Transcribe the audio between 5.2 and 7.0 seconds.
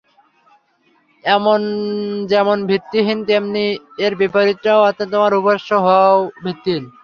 উপাস্য হওয়াও ভিত্তিহীন।